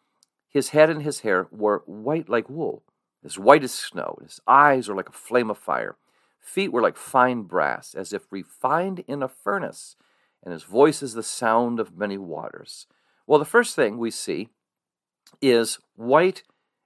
his 0.48 0.70
head 0.70 0.90
and 0.90 1.04
his 1.04 1.20
hair 1.20 1.48
were 1.52 1.84
white 1.86 2.30
like 2.30 2.50
wool 2.50 2.84
as 3.24 3.38
white 3.38 3.64
as 3.64 3.72
snow. 3.72 4.18
His 4.22 4.40
eyes 4.48 4.90
are 4.90 4.96
like 4.96 5.10
a 5.10 5.14
flame 5.14 5.50
of 5.50 5.58
fire. 5.58 5.96
Feet 6.40 6.72
were 6.72 6.82
like 6.82 6.98
fine 6.98 7.44
brass, 7.44 7.94
as 7.94 8.14
if 8.14 8.32
refined 8.32 9.04
in 9.08 9.22
a 9.22 9.28
furnace. 9.28 9.96
And 10.44 10.54
his 10.54 10.64
voice 10.64 11.04
is 11.04 11.14
the 11.14 11.24
sound 11.24 11.80
of 11.80 11.98
many 11.98 12.18
waters. 12.18 12.88
Well, 13.28 13.40
the 13.40 13.46
first 13.46 13.76
thing 13.76 13.98
we 13.98 14.12
see 14.12 14.50
is 15.42 15.80
white 15.96 16.44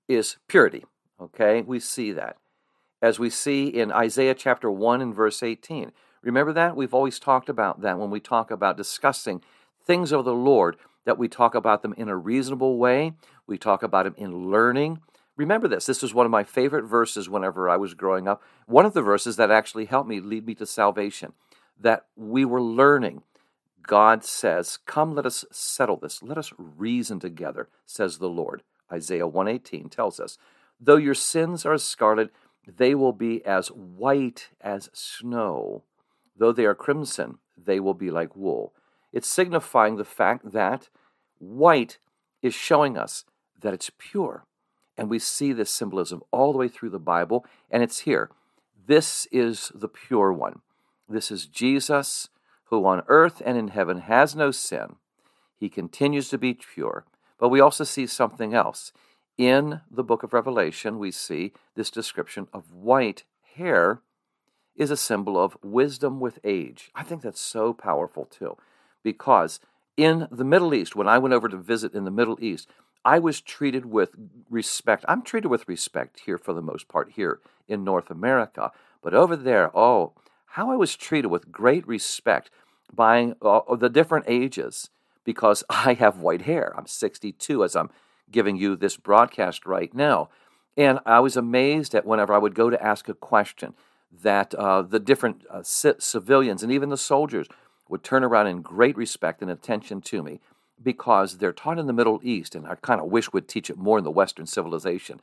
is 0.07 0.37
purity. 0.47 0.83
Okay, 1.19 1.61
we 1.61 1.79
see 1.79 2.11
that. 2.11 2.35
As 3.01 3.17
we 3.17 3.29
see 3.29 3.67
in 3.67 3.91
Isaiah 3.91 4.35
chapter 4.35 4.69
1 4.69 5.01
and 5.01 5.15
verse 5.15 5.41
18. 5.41 5.91
Remember 6.21 6.51
that? 6.53 6.75
We've 6.75 6.93
always 6.93 7.19
talked 7.19 7.49
about 7.49 7.81
that 7.81 7.99
when 7.99 8.09
we 8.09 8.19
talk 8.19 8.51
about 8.51 8.77
discussing 8.77 9.41
things 9.85 10.11
of 10.11 10.25
the 10.25 10.33
Lord, 10.33 10.75
that 11.05 11.17
we 11.17 11.27
talk 11.27 11.55
about 11.55 11.81
them 11.81 11.93
in 11.97 12.09
a 12.09 12.17
reasonable 12.17 12.77
way. 12.77 13.13
We 13.47 13.57
talk 13.57 13.83
about 13.83 14.05
them 14.05 14.15
in 14.17 14.49
learning 14.49 15.01
Remember 15.37 15.67
this. 15.67 15.85
This 15.85 16.01
was 16.01 16.13
one 16.13 16.25
of 16.25 16.31
my 16.31 16.43
favorite 16.43 16.85
verses 16.85 17.29
whenever 17.29 17.69
I 17.69 17.75
was 17.75 17.93
growing 17.93 18.27
up. 18.27 18.41
One 18.67 18.85
of 18.85 18.93
the 18.93 19.01
verses 19.01 19.35
that 19.35 19.51
actually 19.51 19.85
helped 19.85 20.07
me 20.07 20.19
lead 20.19 20.45
me 20.45 20.55
to 20.55 20.65
salvation. 20.65 21.33
That 21.79 22.05
we 22.15 22.45
were 22.45 22.61
learning. 22.61 23.23
God 23.83 24.23
says, 24.23 24.77
"Come, 24.77 25.13
let 25.13 25.25
us 25.25 25.43
settle 25.51 25.97
this. 25.97 26.23
Let 26.23 26.37
us 26.37 26.53
reason 26.57 27.19
together," 27.19 27.69
says 27.85 28.17
the 28.17 28.29
Lord. 28.29 28.63
Isaiah 28.91 29.27
118 29.27 29.89
tells 29.89 30.19
us, 30.19 30.37
"Though 30.79 30.95
your 30.95 31.13
sins 31.13 31.65
are 31.65 31.77
scarlet, 31.77 32.31
they 32.65 32.95
will 32.95 33.13
be 33.13 33.45
as 33.45 33.71
white 33.71 34.51
as 34.61 34.89
snow. 34.93 35.83
Though 36.35 36.51
they 36.51 36.65
are 36.65 36.75
crimson, 36.75 37.39
they 37.57 37.79
will 37.79 37.93
be 37.93 38.09
like 38.09 38.35
wool." 38.35 38.73
It's 39.11 39.27
signifying 39.27 39.97
the 39.97 40.05
fact 40.05 40.51
that 40.51 40.89
white 41.39 41.99
is 42.41 42.53
showing 42.53 42.97
us 42.97 43.25
that 43.59 43.73
it's 43.73 43.91
pure 43.97 44.45
and 44.97 45.09
we 45.09 45.19
see 45.19 45.53
this 45.53 45.71
symbolism 45.71 46.21
all 46.31 46.51
the 46.51 46.57
way 46.57 46.67
through 46.67 46.89
the 46.89 46.99
Bible, 46.99 47.45
and 47.69 47.83
it's 47.83 47.99
here. 47.99 48.29
This 48.87 49.27
is 49.31 49.71
the 49.73 49.87
pure 49.87 50.31
one. 50.31 50.61
This 51.09 51.31
is 51.31 51.45
Jesus, 51.45 52.29
who 52.65 52.85
on 52.85 53.03
earth 53.07 53.41
and 53.45 53.57
in 53.57 53.69
heaven 53.69 53.99
has 54.01 54.35
no 54.35 54.51
sin. 54.51 54.95
He 55.57 55.69
continues 55.69 56.29
to 56.29 56.37
be 56.37 56.53
pure. 56.53 57.05
But 57.37 57.49
we 57.49 57.59
also 57.59 57.83
see 57.83 58.07
something 58.07 58.53
else. 58.53 58.91
In 59.37 59.81
the 59.91 60.03
book 60.03 60.23
of 60.23 60.33
Revelation, 60.33 60.97
we 60.97 61.11
see 61.11 61.51
this 61.75 61.91
description 61.91 62.47
of 62.53 62.71
white 62.71 63.23
hair 63.55 64.01
is 64.75 64.91
a 64.91 64.97
symbol 64.97 65.41
of 65.41 65.57
wisdom 65.61 66.19
with 66.19 66.39
age. 66.43 66.91
I 66.95 67.03
think 67.03 67.21
that's 67.21 67.41
so 67.41 67.73
powerful 67.73 68.25
too, 68.25 68.57
because 69.03 69.59
in 69.97 70.27
the 70.31 70.43
Middle 70.43 70.73
East, 70.73 70.95
when 70.95 71.07
I 71.07 71.17
went 71.17 71.33
over 71.33 71.47
to 71.47 71.57
visit 71.57 71.93
in 71.93 72.05
the 72.05 72.11
Middle 72.11 72.37
East, 72.41 72.69
I 73.05 73.19
was 73.19 73.39
treated 73.39 73.85
with 73.85 74.15
respect. 74.49 75.05
I'm 75.07 75.21
treated 75.21 75.49
with 75.49 75.67
respect 75.67 76.21
here 76.25 76.39
for 76.39 76.53
the 76.53 76.61
most 76.61 76.87
part 76.87 77.11
here 77.11 77.39
in 77.67 77.83
North 77.83 78.09
America. 78.09 78.71
But 79.03 79.13
over 79.13 79.35
there, 79.35 79.69
oh, 79.77 80.13
how 80.47 80.71
I 80.71 80.75
was 80.75 80.95
treated 80.95 81.27
with 81.27 81.51
great 81.51 81.87
respect 81.87 82.49
by 82.91 83.33
uh, 83.43 83.75
the 83.75 83.89
different 83.89 84.25
ages 84.27 84.89
because 85.23 85.63
I 85.69 85.93
have 85.93 86.19
white 86.19 86.41
hair. 86.41 86.73
I'm 86.75 86.87
62 86.87 87.63
as 87.63 87.75
I'm 87.75 87.91
giving 88.31 88.57
you 88.57 88.75
this 88.75 88.97
broadcast 88.97 89.67
right 89.67 89.93
now. 89.93 90.29
And 90.75 90.99
I 91.05 91.19
was 91.19 91.37
amazed 91.37 91.93
at 91.93 92.05
whenever 92.05 92.33
I 92.33 92.39
would 92.39 92.55
go 92.55 92.71
to 92.71 92.83
ask 92.83 93.07
a 93.07 93.13
question 93.13 93.75
that 94.23 94.55
uh, 94.55 94.81
the 94.81 94.99
different 94.99 95.43
uh, 95.49 95.61
civilians 95.63 96.63
and 96.63 96.71
even 96.71 96.89
the 96.89 96.97
soldiers 96.97 97.47
would 97.87 98.03
turn 98.03 98.23
around 98.23 98.47
in 98.47 98.61
great 98.61 98.97
respect 98.97 99.41
and 99.43 99.51
attention 99.51 100.01
to 100.01 100.23
me 100.23 100.39
because 100.81 101.37
they're 101.37 101.53
taught 101.53 101.79
in 101.79 101.87
the 101.87 101.93
Middle 101.93 102.19
East, 102.23 102.55
and 102.55 102.67
I 102.67 102.75
kind 102.75 102.99
of 102.99 103.07
wish 103.07 103.31
we'd 103.31 103.47
teach 103.47 103.69
it 103.69 103.77
more 103.77 103.97
in 103.97 104.03
the 104.03 104.11
Western 104.11 104.45
civilization, 104.45 105.19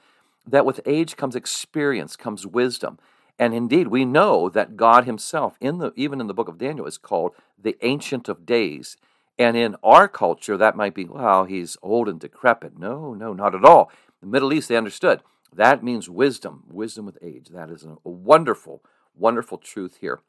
that 0.47 0.67
with 0.67 0.81
age 0.87 1.17
comes 1.17 1.37
experience, 1.37 2.17
comes 2.17 2.47
wisdom. 2.47 2.99
And 3.39 3.55
indeed, 3.55 3.89
we 3.89 4.05
know 4.05 4.49
that 4.49 4.77
God 4.77 5.05
Himself, 5.05 5.57
in 5.61 5.79
the, 5.79 5.93
even 5.97 6.21
in 6.21 6.27
the 6.27 6.35
book 6.35 6.49
of 6.49 6.59
Daniel, 6.59 6.87
is 6.87 6.99
called 6.99 7.33
the 7.61 7.77
Ancient 7.83 8.29
of 8.29 8.45
Days. 8.45 8.97
And 9.39 9.57
in 9.57 9.77
our 9.83 10.09
culture, 10.09 10.57
that 10.57 10.77
might 10.77 10.95
be, 10.95 11.05
well, 11.05 11.45
he's 11.45 11.77
old 11.83 12.09
and 12.09 12.21
decrepit. 12.21 12.79
No, 12.79 13.15
no, 13.15 13.33
not 13.33 13.55
at 13.55 13.65
all. 13.65 13.91
The 14.21 14.27
Middle 14.27 14.53
East, 14.53 14.69
they 14.69 14.77
understood. 14.77 15.23
That 15.55 15.83
means 15.83 16.09
wisdom, 16.09 16.65
wisdom 16.71 17.07
with 17.07 17.19
age. 17.23 17.49
That 17.49 17.71
is 17.71 17.85
a 17.85 17.97
wonderful, 18.09 18.83
wonderful 19.15 19.59
truth 19.59 19.99
here. 20.01 20.21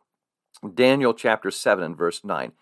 Daniel 0.74 1.14
chapter 1.14 1.52
7 1.52 1.84
and 1.84 1.98
verse 1.98 2.24
9 2.24 2.54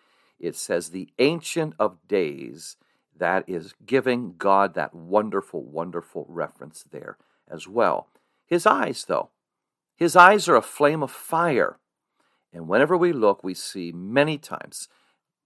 it 0.41 0.55
says 0.55 0.89
the 0.89 1.09
Ancient 1.19 1.73
of 1.79 2.07
Days. 2.07 2.75
That 3.17 3.47
is 3.47 3.75
giving 3.85 4.35
God 4.37 4.73
that 4.73 4.95
wonderful, 4.95 5.63
wonderful 5.63 6.25
reference 6.27 6.83
there 6.83 7.17
as 7.49 7.67
well. 7.67 8.07
His 8.45 8.65
eyes, 8.65 9.05
though, 9.07 9.29
his 9.95 10.15
eyes 10.15 10.49
are 10.49 10.55
a 10.55 10.61
flame 10.61 11.03
of 11.03 11.11
fire. 11.11 11.77
And 12.51 12.67
whenever 12.67 12.97
we 12.97 13.13
look, 13.13 13.43
we 13.43 13.53
see 13.53 13.91
many 13.91 14.39
times, 14.39 14.89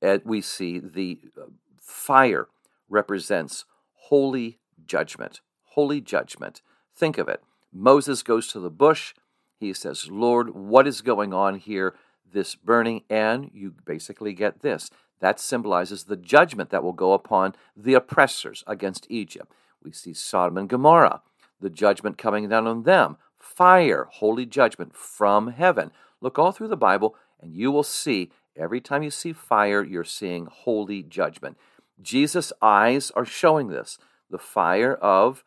uh, 0.01 0.19
we 0.23 0.39
see 0.39 0.79
the 0.79 1.19
uh, 1.37 1.47
fire 1.81 2.47
represents 2.87 3.65
holy 3.93 4.59
judgment. 4.85 5.41
Holy 5.63 5.99
judgment. 5.99 6.61
Think 6.95 7.17
of 7.17 7.27
it. 7.27 7.43
Moses 7.73 8.23
goes 8.23 8.47
to 8.47 8.59
the 8.61 8.69
bush. 8.69 9.13
He 9.59 9.73
says, 9.73 10.09
Lord, 10.09 10.55
what 10.55 10.87
is 10.87 11.01
going 11.01 11.33
on 11.33 11.55
here? 11.55 11.95
This 12.31 12.55
burning, 12.55 13.03
and 13.09 13.49
you 13.53 13.73
basically 13.85 14.33
get 14.33 14.61
this. 14.61 14.89
That 15.19 15.39
symbolizes 15.39 16.03
the 16.03 16.17
judgment 16.17 16.69
that 16.69 16.83
will 16.83 16.93
go 16.93 17.13
upon 17.13 17.55
the 17.75 17.93
oppressors 17.93 18.63
against 18.67 19.07
Egypt. 19.09 19.51
We 19.83 19.91
see 19.91 20.13
Sodom 20.13 20.57
and 20.57 20.69
Gomorrah, 20.69 21.21
the 21.61 21.69
judgment 21.69 22.17
coming 22.17 22.49
down 22.49 22.67
on 22.67 22.83
them. 22.83 23.17
Fire, 23.37 24.07
holy 24.11 24.45
judgment 24.45 24.95
from 24.95 25.49
heaven. 25.49 25.91
Look 26.21 26.37
all 26.37 26.51
through 26.51 26.69
the 26.69 26.77
Bible, 26.77 27.15
and 27.39 27.53
you 27.53 27.71
will 27.71 27.83
see 27.83 28.31
every 28.57 28.81
time 28.81 29.03
you 29.03 29.11
see 29.11 29.33
fire, 29.33 29.83
you're 29.83 30.03
seeing 30.03 30.47
holy 30.47 31.03
judgment. 31.03 31.57
Jesus' 32.01 32.51
eyes 32.61 33.11
are 33.11 33.25
showing 33.25 33.67
this 33.67 33.97
the 34.29 34.37
fire 34.39 34.95
of 34.95 35.43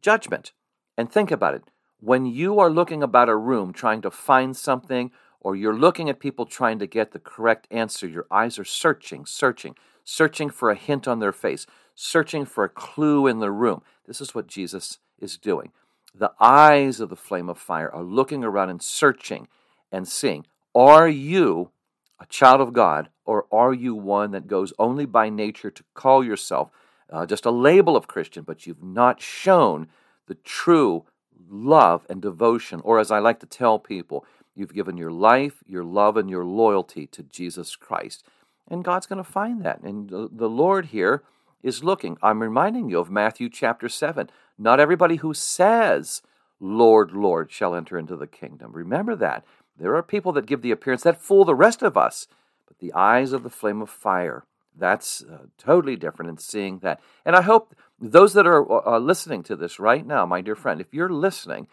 judgment. 0.00 0.52
And 0.96 1.10
think 1.10 1.30
about 1.30 1.54
it. 1.54 1.64
When 2.00 2.26
you 2.26 2.58
are 2.58 2.70
looking 2.70 3.02
about 3.02 3.28
a 3.28 3.36
room 3.36 3.72
trying 3.72 4.02
to 4.02 4.10
find 4.10 4.56
something 4.56 5.10
or 5.44 5.54
you're 5.54 5.78
looking 5.78 6.08
at 6.08 6.18
people 6.18 6.46
trying 6.46 6.80
to 6.80 6.86
get 6.86 7.12
the 7.12 7.18
correct 7.20 7.68
answer. 7.70 8.08
Your 8.08 8.26
eyes 8.30 8.58
are 8.58 8.64
searching, 8.64 9.26
searching, 9.26 9.76
searching 10.02 10.50
for 10.50 10.70
a 10.70 10.74
hint 10.74 11.06
on 11.06 11.20
their 11.20 11.32
face, 11.32 11.66
searching 11.94 12.44
for 12.46 12.64
a 12.64 12.68
clue 12.68 13.26
in 13.28 13.38
the 13.38 13.52
room. 13.52 13.82
This 14.06 14.20
is 14.20 14.34
what 14.34 14.48
Jesus 14.48 14.98
is 15.20 15.36
doing. 15.36 15.70
The 16.14 16.32
eyes 16.40 16.98
of 16.98 17.10
the 17.10 17.16
flame 17.16 17.48
of 17.48 17.58
fire 17.58 17.92
are 17.94 18.02
looking 18.02 18.42
around 18.42 18.70
and 18.70 18.82
searching 18.82 19.46
and 19.92 20.08
seeing 20.08 20.46
Are 20.74 21.08
you 21.08 21.70
a 22.18 22.26
child 22.26 22.60
of 22.60 22.72
God, 22.72 23.10
or 23.26 23.46
are 23.52 23.74
you 23.74 23.94
one 23.94 24.30
that 24.30 24.46
goes 24.46 24.72
only 24.78 25.04
by 25.04 25.28
nature 25.28 25.70
to 25.70 25.84
call 25.94 26.24
yourself 26.24 26.70
uh, 27.12 27.26
just 27.26 27.44
a 27.44 27.50
label 27.50 27.96
of 27.96 28.08
Christian, 28.08 28.44
but 28.44 28.66
you've 28.66 28.82
not 28.82 29.20
shown 29.20 29.88
the 30.26 30.36
true 30.36 31.04
love 31.50 32.06
and 32.08 32.22
devotion, 32.22 32.80
or 32.82 32.98
as 32.98 33.10
I 33.10 33.18
like 33.18 33.40
to 33.40 33.46
tell 33.46 33.78
people, 33.78 34.24
You've 34.54 34.74
given 34.74 34.96
your 34.96 35.10
life, 35.10 35.62
your 35.66 35.84
love, 35.84 36.16
and 36.16 36.30
your 36.30 36.44
loyalty 36.44 37.06
to 37.08 37.22
Jesus 37.22 37.76
Christ. 37.76 38.24
And 38.68 38.84
God's 38.84 39.06
going 39.06 39.22
to 39.22 39.30
find 39.30 39.62
that. 39.64 39.80
And 39.82 40.08
the 40.08 40.48
Lord 40.48 40.86
here 40.86 41.22
is 41.62 41.84
looking. 41.84 42.16
I'm 42.22 42.42
reminding 42.42 42.88
you 42.88 42.98
of 42.98 43.10
Matthew 43.10 43.48
chapter 43.48 43.88
7. 43.88 44.30
Not 44.58 44.80
everybody 44.80 45.16
who 45.16 45.34
says, 45.34 46.22
Lord, 46.60 47.12
Lord, 47.12 47.50
shall 47.50 47.74
enter 47.74 47.98
into 47.98 48.16
the 48.16 48.26
kingdom. 48.26 48.72
Remember 48.72 49.16
that. 49.16 49.44
There 49.76 49.96
are 49.96 50.02
people 50.02 50.32
that 50.32 50.46
give 50.46 50.62
the 50.62 50.70
appearance 50.70 51.02
that 51.02 51.20
fool 51.20 51.44
the 51.44 51.54
rest 51.54 51.82
of 51.82 51.96
us. 51.96 52.28
But 52.66 52.78
the 52.78 52.92
eyes 52.92 53.32
of 53.32 53.42
the 53.42 53.50
flame 53.50 53.82
of 53.82 53.90
fire, 53.90 54.44
that's 54.76 55.22
uh, 55.22 55.46
totally 55.58 55.96
different 55.96 56.30
in 56.30 56.38
seeing 56.38 56.78
that. 56.78 57.00
And 57.24 57.36
I 57.36 57.42
hope 57.42 57.74
those 58.00 58.32
that 58.34 58.46
are 58.46 58.88
uh, 58.88 58.98
listening 58.98 59.42
to 59.44 59.56
this 59.56 59.78
right 59.78 60.06
now, 60.06 60.26
my 60.26 60.40
dear 60.40 60.56
friend, 60.56 60.80
if 60.80 60.92
you're 60.92 61.10
listening, 61.10 61.66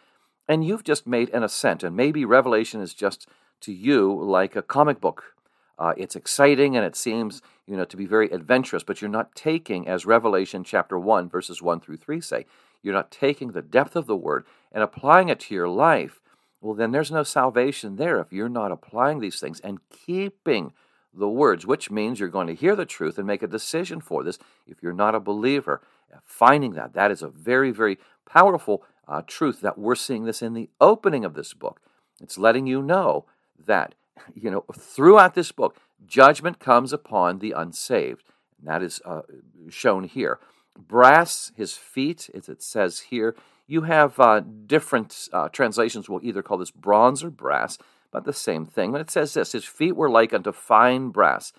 and 0.47 0.65
you've 0.65 0.83
just 0.83 1.07
made 1.07 1.29
an 1.29 1.43
ascent, 1.43 1.83
and 1.83 1.95
maybe 1.95 2.25
Revelation 2.25 2.81
is 2.81 2.93
just 2.93 3.27
to 3.61 3.71
you 3.71 4.13
like 4.13 4.55
a 4.55 4.61
comic 4.61 4.99
book. 4.99 5.35
Uh, 5.79 5.93
it's 5.97 6.15
exciting 6.15 6.75
and 6.75 6.85
it 6.85 6.95
seems, 6.95 7.41
you 7.65 7.75
know, 7.75 7.85
to 7.85 7.97
be 7.97 8.05
very 8.05 8.29
adventurous, 8.29 8.83
but 8.83 9.01
you're 9.01 9.09
not 9.09 9.33
taking, 9.33 9.87
as 9.87 10.05
Revelation 10.05 10.63
chapter 10.63 10.99
1, 10.99 11.27
verses 11.27 11.61
1 11.61 11.79
through 11.79 11.97
3 11.97 12.21
say, 12.21 12.45
you're 12.83 12.93
not 12.93 13.11
taking 13.11 13.51
the 13.51 13.61
depth 13.61 13.95
of 13.95 14.05
the 14.05 14.15
word 14.15 14.45
and 14.71 14.83
applying 14.83 15.29
it 15.29 15.39
to 15.41 15.55
your 15.55 15.67
life. 15.67 16.21
Well, 16.61 16.75
then 16.75 16.91
there's 16.91 17.11
no 17.11 17.23
salvation 17.23 17.95
there 17.95 18.19
if 18.19 18.31
you're 18.31 18.49
not 18.49 18.71
applying 18.71 19.19
these 19.19 19.39
things 19.39 19.59
and 19.61 19.79
keeping 19.89 20.73
the 21.13 21.29
words, 21.29 21.65
which 21.65 21.91
means 21.91 22.19
you're 22.19 22.29
going 22.29 22.47
to 22.47 22.55
hear 22.55 22.75
the 22.75 22.85
truth 22.85 23.17
and 23.17 23.27
make 23.27 23.43
a 23.43 23.47
decision 23.47 24.01
for 24.01 24.23
this 24.23 24.39
if 24.67 24.81
you're 24.81 24.93
not 24.93 25.15
a 25.15 25.19
believer. 25.19 25.81
Finding 26.23 26.73
that, 26.73 26.93
that 26.93 27.09
is 27.09 27.21
a 27.21 27.29
very, 27.29 27.71
very 27.71 27.97
powerful 28.29 28.83
uh, 29.11 29.21
truth 29.27 29.59
that 29.59 29.77
we're 29.77 29.95
seeing 29.95 30.23
this 30.23 30.41
in 30.41 30.53
the 30.53 30.69
opening 30.79 31.25
of 31.25 31.33
this 31.33 31.53
book. 31.53 31.81
It's 32.21 32.37
letting 32.37 32.65
you 32.65 32.81
know 32.81 33.25
that, 33.65 33.93
you 34.33 34.49
know, 34.49 34.63
throughout 34.73 35.35
this 35.35 35.51
book, 35.51 35.75
judgment 36.05 36.59
comes 36.59 36.93
upon 36.93 37.39
the 37.39 37.51
unsaved. 37.51 38.23
And 38.57 38.67
that 38.67 38.81
is 38.81 39.01
uh, 39.03 39.23
shown 39.69 40.05
here. 40.05 40.39
Brass, 40.77 41.51
his 41.57 41.73
feet, 41.73 42.29
as 42.33 42.47
it 42.47 42.63
says 42.63 43.01
here, 43.01 43.35
you 43.67 43.81
have 43.81 44.19
uh, 44.19 44.41
different 44.65 45.27
uh, 45.33 45.49
translations 45.49 46.09
will 46.09 46.23
either 46.23 46.41
call 46.41 46.57
this 46.57 46.71
bronze 46.71 47.23
or 47.23 47.29
brass, 47.29 47.77
but 48.11 48.23
the 48.23 48.33
same 48.33 48.65
thing. 48.65 48.91
When 48.91 49.01
it 49.01 49.11
says 49.11 49.33
this, 49.33 49.51
his 49.51 49.65
feet 49.65 49.95
were 49.95 50.09
like 50.09 50.33
unto 50.33 50.53
fine 50.53 51.09
brass, 51.09 51.51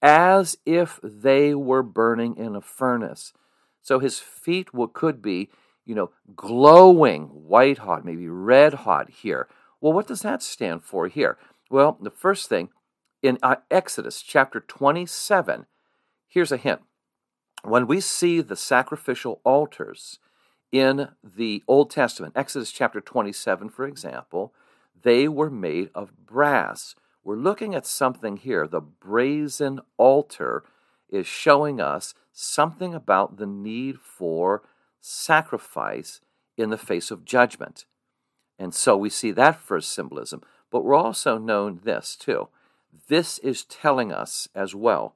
as 0.00 0.56
if 0.64 0.98
they 1.02 1.54
were 1.54 1.82
burning 1.82 2.36
in 2.36 2.56
a 2.56 2.60
furnace. 2.60 3.32
So 3.82 3.98
his 3.98 4.18
feet 4.18 4.72
will, 4.74 4.88
could 4.88 5.20
be 5.22 5.50
you 5.86 5.94
know, 5.94 6.10
glowing 6.34 7.24
white 7.28 7.78
hot, 7.78 8.04
maybe 8.04 8.28
red 8.28 8.74
hot 8.74 9.08
here. 9.08 9.48
Well, 9.80 9.92
what 9.92 10.08
does 10.08 10.22
that 10.22 10.42
stand 10.42 10.82
for 10.82 11.08
here? 11.08 11.38
Well, 11.70 11.96
the 12.00 12.10
first 12.10 12.48
thing 12.48 12.70
in 13.22 13.38
uh, 13.42 13.56
Exodus 13.70 14.20
chapter 14.20 14.60
27, 14.60 15.66
here's 16.28 16.52
a 16.52 16.56
hint. 16.56 16.82
When 17.62 17.86
we 17.86 18.00
see 18.00 18.40
the 18.40 18.56
sacrificial 18.56 19.40
altars 19.44 20.18
In 20.72 21.08
the 21.22 21.62
Old 21.68 21.90
Testament, 21.90 22.34
Exodus 22.36 22.72
chapter 22.72 23.00
27, 23.00 23.70
for 23.70 23.86
example, 23.86 24.52
they 25.00 25.28
were 25.28 25.50
made 25.50 25.90
of 25.94 26.26
brass. 26.26 26.96
We're 27.22 27.36
looking 27.36 27.74
at 27.74 27.86
something 27.86 28.36
here. 28.36 28.66
The 28.66 28.80
brazen 28.80 29.80
altar 29.96 30.64
is 31.08 31.26
showing 31.26 31.80
us 31.80 32.14
something 32.32 32.94
about 32.94 33.36
the 33.36 33.46
need 33.46 34.00
for 34.00 34.62
sacrifice 35.06 36.20
in 36.56 36.70
the 36.70 36.78
face 36.78 37.10
of 37.10 37.24
judgment. 37.24 37.84
And 38.58 38.74
so 38.74 38.96
we 38.96 39.08
see 39.08 39.30
that 39.32 39.60
first 39.60 39.92
symbolism. 39.92 40.42
But 40.70 40.84
we're 40.84 40.96
also 40.96 41.38
known 41.38 41.80
this 41.84 42.16
too. 42.16 42.48
This 43.08 43.38
is 43.38 43.64
telling 43.64 44.10
us 44.12 44.48
as 44.54 44.74
well 44.74 45.14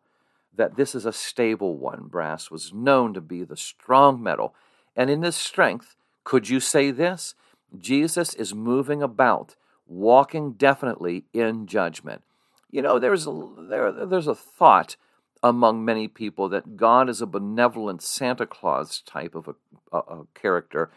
that 0.54 0.76
this 0.76 0.94
is 0.94 1.06
a 1.06 1.12
stable 1.12 1.76
one. 1.76 2.04
Brass 2.04 2.50
was 2.50 2.72
known 2.72 3.14
to 3.14 3.20
be 3.20 3.42
the 3.42 3.56
strong 3.56 4.22
metal. 4.22 4.54
And 4.94 5.10
in 5.10 5.22
this 5.22 5.36
strength, 5.36 5.96
could 6.22 6.48
you 6.48 6.60
say 6.60 6.90
this? 6.90 7.34
Jesus 7.76 8.34
is 8.34 8.54
moving 8.54 9.02
about, 9.02 9.56
walking 9.86 10.52
definitely 10.52 11.24
in 11.32 11.66
judgment. 11.66 12.22
You 12.70 12.82
know, 12.82 12.98
there's 12.98 13.26
a, 13.26 13.48
there, 13.68 13.90
there's 14.06 14.28
a 14.28 14.34
thought 14.34 14.96
among 15.42 15.84
many 15.84 16.08
people 16.08 16.48
that 16.50 16.76
God 16.76 17.08
is 17.08 17.20
a 17.20 17.26
benevolent 17.26 18.02
Santa 18.02 18.46
Claus 18.46 19.00
type 19.00 19.34
of 19.34 19.48
a, 19.48 19.54
a, 19.92 19.98
a 19.98 20.24
character 20.34 20.90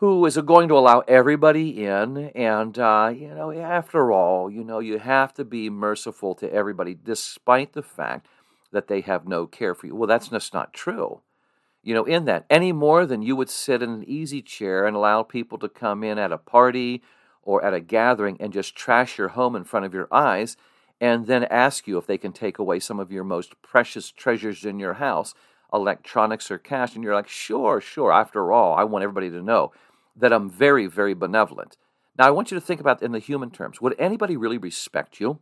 who 0.00 0.24
is 0.24 0.38
going 0.38 0.66
to 0.68 0.78
allow 0.78 1.00
everybody 1.00 1.84
in. 1.84 2.30
And, 2.34 2.78
uh, 2.78 3.12
you 3.14 3.34
know, 3.34 3.52
after 3.52 4.10
all, 4.10 4.50
you 4.50 4.64
know, 4.64 4.78
you 4.78 4.98
have 4.98 5.34
to 5.34 5.44
be 5.44 5.68
merciful 5.68 6.34
to 6.36 6.50
everybody 6.50 6.94
despite 6.94 7.74
the 7.74 7.82
fact 7.82 8.26
that 8.72 8.88
they 8.88 9.02
have 9.02 9.28
no 9.28 9.46
care 9.46 9.74
for 9.74 9.86
you. 9.86 9.94
Well, 9.94 10.08
that's 10.08 10.28
just 10.28 10.54
not 10.54 10.72
true. 10.72 11.20
You 11.82 11.94
know, 11.94 12.04
in 12.04 12.24
that, 12.26 12.46
any 12.48 12.72
more 12.72 13.04
than 13.04 13.22
you 13.22 13.36
would 13.36 13.50
sit 13.50 13.82
in 13.82 13.90
an 13.90 14.04
easy 14.08 14.40
chair 14.40 14.86
and 14.86 14.96
allow 14.96 15.22
people 15.22 15.58
to 15.58 15.68
come 15.68 16.02
in 16.02 16.18
at 16.18 16.32
a 16.32 16.38
party 16.38 17.02
or 17.42 17.62
at 17.62 17.74
a 17.74 17.80
gathering 17.80 18.38
and 18.40 18.52
just 18.52 18.74
trash 18.74 19.18
your 19.18 19.28
home 19.28 19.54
in 19.54 19.64
front 19.64 19.84
of 19.84 19.92
your 19.92 20.08
eyes 20.10 20.56
and 21.00 21.26
then 21.26 21.44
ask 21.44 21.88
you 21.88 21.96
if 21.96 22.06
they 22.06 22.18
can 22.18 22.32
take 22.32 22.58
away 22.58 22.78
some 22.78 23.00
of 23.00 23.10
your 23.10 23.24
most 23.24 23.60
precious 23.62 24.10
treasures 24.10 24.64
in 24.64 24.78
your 24.78 24.94
house, 24.94 25.34
electronics 25.72 26.50
or 26.50 26.58
cash. 26.58 26.94
And 26.94 27.02
you're 27.02 27.14
like, 27.14 27.28
sure, 27.28 27.80
sure. 27.80 28.12
After 28.12 28.52
all, 28.52 28.74
I 28.74 28.84
want 28.84 29.02
everybody 29.02 29.30
to 29.30 29.42
know 29.42 29.72
that 30.16 30.32
I'm 30.32 30.50
very, 30.50 30.86
very 30.86 31.14
benevolent. 31.14 31.76
Now, 32.18 32.26
I 32.26 32.30
want 32.30 32.50
you 32.50 32.56
to 32.56 32.60
think 32.60 32.80
about 32.80 33.02
in 33.02 33.12
the 33.12 33.18
human 33.18 33.50
terms. 33.50 33.80
Would 33.80 33.94
anybody 33.98 34.36
really 34.36 34.58
respect 34.58 35.20
you? 35.20 35.38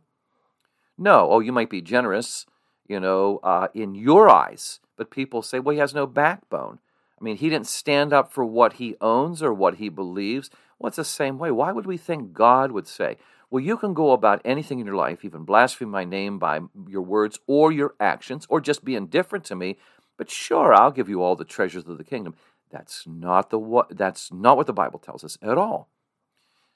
No. 0.97 1.29
Oh, 1.29 1.39
you 1.39 1.51
might 1.51 1.69
be 1.69 1.81
generous, 1.81 2.45
you 2.87 2.99
know, 2.99 3.39
uh, 3.43 3.67
in 3.73 3.95
your 3.95 4.29
eyes, 4.29 4.79
but 4.95 5.11
people 5.11 5.41
say, 5.41 5.59
well, 5.59 5.73
he 5.73 5.79
has 5.79 5.93
no 5.93 6.07
backbone. 6.07 6.79
I 7.19 7.23
mean, 7.23 7.35
he 7.35 7.49
didn't 7.49 7.67
stand 7.67 8.13
up 8.13 8.31
for 8.31 8.45
what 8.45 8.73
he 8.73 8.95
owns 9.01 9.43
or 9.43 9.53
what 9.53 9.75
he 9.75 9.89
believes. 9.89 10.49
Well, 10.77 10.87
it's 10.87 10.95
the 10.95 11.03
same 11.03 11.37
way. 11.37 11.51
Why 11.51 11.73
would 11.73 11.85
we 11.85 11.97
think 11.97 12.31
God 12.31 12.71
would 12.71 12.87
say, 12.87 13.17
well, 13.49 13.63
you 13.63 13.77
can 13.77 13.93
go 13.93 14.11
about 14.11 14.41
anything 14.45 14.79
in 14.79 14.85
your 14.85 14.95
life, 14.95 15.25
even 15.25 15.43
blaspheme 15.43 15.89
my 15.89 16.03
name 16.03 16.37
by 16.37 16.59
your 16.87 17.01
words 17.01 17.39
or 17.47 17.71
your 17.71 17.95
actions, 17.99 18.45
or 18.49 18.61
just 18.61 18.85
be 18.85 18.95
indifferent 18.95 19.45
to 19.45 19.55
me, 19.55 19.77
but 20.17 20.29
sure, 20.29 20.73
I'll 20.73 20.91
give 20.91 21.09
you 21.09 21.23
all 21.23 21.35
the 21.35 21.45
treasures 21.45 21.87
of 21.87 21.97
the 21.97 22.03
kingdom. 22.03 22.35
That's 22.69 23.07
not 23.07 23.49
the 23.49 23.57
what 23.57 23.97
that's 23.97 24.31
not 24.31 24.57
what 24.57 24.67
the 24.67 24.73
Bible 24.73 24.99
tells 24.99 25.23
us 25.23 25.37
at 25.41 25.57
all. 25.57 25.89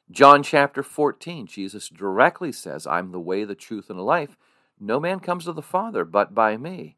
John 0.10 0.44
chapter 0.44 0.84
14, 0.84 1.48
Jesus 1.48 1.90
directly 1.90 2.52
says, 2.52 2.86
I'm 2.86 3.12
the 3.12 3.20
way, 3.20 3.46
the 3.46 3.56
truth, 3.56 3.90
and 3.90 3.98
the 3.98 4.04
life. 4.04 4.36
No 4.80 5.00
man 5.00 5.20
comes 5.20 5.46
to 5.46 5.54
the 5.54 5.62
Father 5.62 6.04
but 6.04 6.36
by 6.36 6.58
me. 6.58 6.98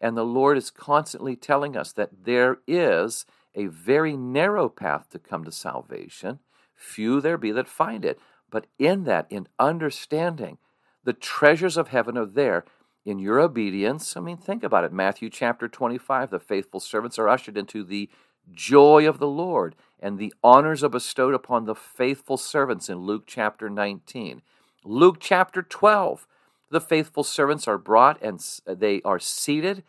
And 0.00 0.16
the 0.16 0.24
Lord 0.24 0.56
is 0.56 0.70
constantly 0.70 1.36
telling 1.36 1.76
us 1.76 1.92
that 1.92 2.24
there 2.24 2.58
is 2.66 3.26
a 3.54 3.66
very 3.66 4.16
narrow 4.16 4.68
path 4.68 5.08
to 5.10 5.18
come 5.18 5.44
to 5.44 5.52
salvation. 5.52 6.40
Few 6.74 7.20
there 7.20 7.38
be 7.38 7.52
that 7.52 7.68
find 7.68 8.04
it. 8.04 8.18
But 8.50 8.66
in 8.78 9.04
that, 9.04 9.26
in 9.30 9.48
understanding, 9.58 10.58
the 11.04 11.12
treasures 11.12 11.76
of 11.76 11.88
heaven 11.88 12.18
are 12.18 12.26
there 12.26 12.64
in 13.04 13.18
your 13.18 13.40
obedience. 13.40 14.16
I 14.16 14.20
mean, 14.20 14.36
think 14.36 14.62
about 14.62 14.84
it. 14.84 14.92
Matthew 14.92 15.30
chapter 15.30 15.68
25 15.68 16.30
the 16.30 16.38
faithful 16.38 16.80
servants 16.80 17.18
are 17.18 17.28
ushered 17.28 17.56
into 17.56 17.84
the 17.84 18.10
joy 18.52 19.08
of 19.08 19.18
the 19.18 19.28
Lord, 19.28 19.76
and 20.00 20.18
the 20.18 20.34
honors 20.42 20.82
are 20.82 20.88
bestowed 20.88 21.34
upon 21.34 21.64
the 21.64 21.74
faithful 21.74 22.36
servants 22.36 22.88
in 22.88 22.98
Luke 22.98 23.24
chapter 23.26 23.70
19. 23.70 24.42
Luke 24.84 25.18
chapter 25.20 25.62
12 25.62 26.26
the 26.70 26.80
faithful 26.80 27.24
servants 27.24 27.66
are 27.66 27.78
brought 27.78 28.22
and 28.22 28.40
they 28.64 29.02
are 29.02 29.18
seated, 29.18 29.82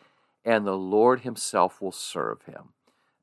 and 0.44 0.66
the 0.66 0.76
Lord 0.76 1.20
Himself 1.20 1.80
will 1.80 1.92
serve 1.92 2.42
him. 2.42 2.70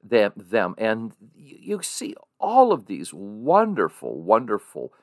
Them, 0.01 0.31
them. 0.37 0.75
And 0.77 1.11
you 1.35 1.81
see 1.83 2.15
all 2.39 2.71
of 2.71 2.85
these 2.85 3.13
wonderful, 3.13 4.21
wonderful 4.21 4.93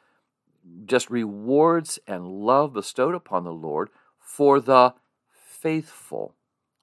just 0.85 1.11
rewards 1.11 1.99
and 2.07 2.27
love 2.27 2.73
bestowed 2.73 3.15
upon 3.15 3.45
the 3.45 3.53
Lord 3.53 3.91
for 4.21 4.61
the 4.61 4.95
faithful. 5.31 6.35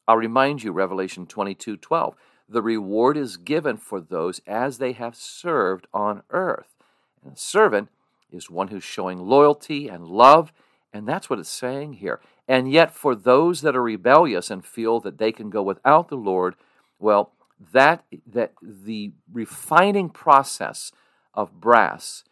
I'll 0.07 0.17
remind 0.17 0.63
you, 0.63 0.71
Revelation 0.71 1.25
22 1.25 1.77
12. 1.77 2.15
The 2.49 2.61
reward 2.61 3.17
is 3.17 3.37
given 3.37 3.77
for 3.77 4.01
those 4.01 4.41
as 4.45 4.77
they 4.77 4.91
have 4.93 5.15
served 5.15 5.87
on 5.93 6.23
earth. 6.29 6.75
And 7.23 7.33
a 7.33 7.37
servant 7.37 7.89
is 8.31 8.49
one 8.49 8.67
who's 8.67 8.83
showing 8.83 9.19
loyalty 9.19 9.87
and 9.87 10.07
love, 10.07 10.51
and 10.91 11.07
that's 11.07 11.29
what 11.29 11.39
it's 11.39 11.49
saying 11.49 11.93
here. 11.93 12.19
And 12.47 12.69
yet, 12.69 12.93
for 12.93 13.15
those 13.15 13.61
that 13.61 13.75
are 13.75 13.81
rebellious 13.81 14.51
and 14.51 14.65
feel 14.65 14.99
that 15.01 15.17
they 15.17 15.31
can 15.31 15.49
go 15.49 15.63
without 15.63 16.09
the 16.09 16.17
Lord, 16.17 16.55
well, 16.99 17.31
that, 17.71 18.03
that 18.27 18.53
the 18.61 19.13
refining 19.31 20.09
process 20.09 20.91
of 21.33 21.61
brass 21.61 22.23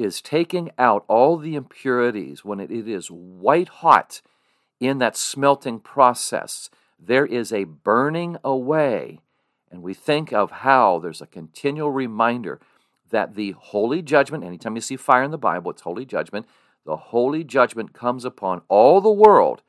is 0.00 0.22
taking 0.22 0.70
out 0.78 1.04
all 1.08 1.36
the 1.36 1.54
impurities 1.54 2.44
when 2.44 2.60
it, 2.60 2.70
is 2.70 3.10
white 3.10 3.68
hot 3.68 4.22
in 4.80 4.98
that 4.98 5.16
smelting 5.16 5.78
process. 5.78 6.70
There 6.98 7.26
is 7.26 7.52
a 7.52 7.64
burning 7.64 8.38
away. 8.42 9.20
And 9.70 9.82
we 9.82 9.94
think 9.94 10.32
of 10.32 10.50
how 10.50 10.98
there's 10.98 11.20
a 11.20 11.26
continual 11.26 11.90
reminder 11.90 12.60
that 13.10 13.34
the 13.34 13.52
holy 13.52 14.02
judgment, 14.02 14.44
anytime 14.44 14.74
you 14.74 14.80
see 14.80 14.96
fire 14.96 15.22
in 15.22 15.30
the 15.30 15.38
Bible, 15.38 15.70
it's 15.70 15.82
holy 15.82 16.04
judgment. 16.04 16.46
The 16.86 16.96
holy 16.96 17.44
judgment 17.44 17.92
comes 17.92 18.24
upon 18.24 18.62
all 18.68 19.00
the 19.00 19.10
world, 19.10 19.62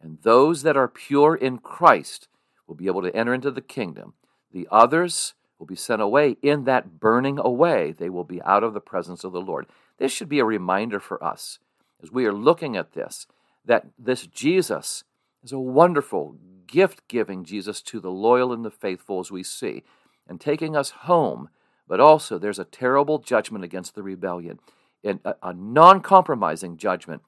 and 0.00 0.18
those 0.22 0.62
that 0.62 0.76
are 0.76 0.88
pure 0.88 1.34
in 1.34 1.58
Christ 1.58 2.28
will 2.66 2.74
be 2.74 2.86
able 2.86 3.02
to 3.02 3.14
enter 3.14 3.32
into 3.32 3.50
the 3.50 3.60
kingdom. 3.60 4.14
The 4.52 4.66
others, 4.70 5.34
will 5.58 5.66
be 5.66 5.76
sent 5.76 6.00
away. 6.00 6.36
In 6.42 6.64
that 6.64 7.00
burning 7.00 7.38
away, 7.38 7.92
they 7.92 8.08
will 8.08 8.24
be 8.24 8.42
out 8.42 8.62
of 8.62 8.74
the 8.74 8.80
presence 8.80 9.24
of 9.24 9.32
the 9.32 9.40
Lord. 9.40 9.66
This 9.98 10.12
should 10.12 10.28
be 10.28 10.38
a 10.38 10.44
reminder 10.44 11.00
for 11.00 11.22
us 11.22 11.58
as 12.02 12.12
we 12.12 12.26
are 12.26 12.32
looking 12.32 12.76
at 12.76 12.92
this 12.92 13.26
that 13.64 13.86
this 13.98 14.26
Jesus 14.26 15.04
is 15.42 15.52
a 15.52 15.58
wonderful, 15.58 16.36
gift 16.66 17.06
giving 17.08 17.44
Jesus 17.44 17.82
to 17.82 18.00
the 18.00 18.10
loyal 18.10 18.52
and 18.52 18.64
the 18.64 18.70
faithful, 18.70 19.20
as 19.20 19.30
we 19.30 19.42
see, 19.42 19.82
and 20.26 20.40
taking 20.40 20.76
us 20.76 20.90
home. 20.90 21.48
But 21.86 22.00
also, 22.00 22.38
there's 22.38 22.58
a 22.58 22.64
terrible 22.64 23.18
judgment 23.18 23.64
against 23.64 23.94
the 23.94 24.02
rebellion, 24.02 24.60
and 25.02 25.20
a, 25.24 25.34
a 25.42 25.52
non 25.52 26.00
compromising 26.00 26.76
judgment 26.76 27.22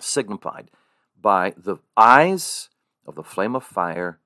signified 0.00 0.70
by 1.20 1.54
the 1.56 1.76
eyes 1.96 2.70
of 3.06 3.16
the 3.16 3.24
flame 3.24 3.54
of 3.54 3.64
fire 3.64 4.20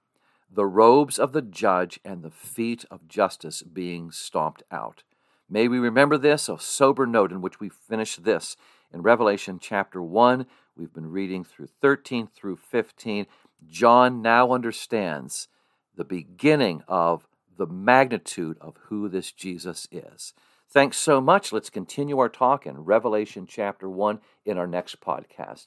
the 0.55 0.67
robes 0.67 1.19
of 1.19 1.33
the 1.33 1.43
judge 1.43 1.99
and 2.05 2.23
the 2.23 2.31
feet 2.31 2.85
of 2.90 3.09
justice 3.09 3.62
being 3.62 4.11
stomped 4.11 4.62
out. 4.71 5.03
May 5.49 5.69
we 5.69 5.79
remember 5.79 6.17
this, 6.17 6.49
a 6.49 6.59
sober 6.59 7.07
note 7.07 7.33
in 7.33 7.40
which 7.40 7.61
we 7.61 7.69
finish 7.69 8.17
this. 8.17 8.57
In 8.93 9.03
Revelation 9.03 9.59
chapter 9.61 10.01
1, 10.01 10.47
we've 10.77 10.93
been 10.93 11.11
reading 11.11 11.45
through 11.45 11.69
13 11.81 12.29
through 12.29 12.57
15. 12.57 13.27
John 13.67 14.23
now 14.23 14.53
understands 14.53 15.49
the 15.97 16.05
beginning 16.05 16.83
of 16.87 17.27
the 17.57 17.67
magnitude 17.67 18.57
of 18.61 18.77
who 18.85 19.09
this 19.09 19.33
Jesus 19.33 19.88
is. 19.90 20.35
Thanks 20.69 20.97
so 20.97 21.21
much. 21.21 21.53
Let's 21.53 21.71
continue 21.71 22.19
our 22.19 22.29
talk 22.29 22.67
in 22.67 22.85
Revelation 22.85 23.47
chapter 23.47 23.88
1 23.88 24.21
in 24.45 24.59
our 24.59 24.67
next 24.67 25.01
podcast. 25.01 25.67